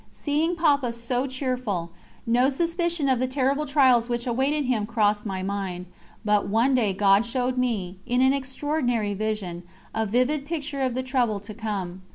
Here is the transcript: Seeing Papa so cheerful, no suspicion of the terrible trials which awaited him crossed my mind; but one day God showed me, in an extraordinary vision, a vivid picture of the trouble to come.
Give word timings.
Seeing 0.09 0.55
Papa 0.55 0.93
so 0.93 1.27
cheerful, 1.27 1.91
no 2.25 2.49
suspicion 2.49 3.07
of 3.07 3.19
the 3.19 3.27
terrible 3.27 3.67
trials 3.67 4.09
which 4.09 4.25
awaited 4.25 4.65
him 4.65 4.87
crossed 4.87 5.27
my 5.27 5.43
mind; 5.43 5.85
but 6.25 6.47
one 6.47 6.73
day 6.73 6.91
God 6.91 7.23
showed 7.23 7.55
me, 7.55 7.97
in 8.07 8.19
an 8.19 8.33
extraordinary 8.33 9.13
vision, 9.13 9.61
a 9.93 10.07
vivid 10.07 10.43
picture 10.43 10.81
of 10.81 10.95
the 10.95 11.03
trouble 11.03 11.39
to 11.41 11.53
come. 11.53 12.01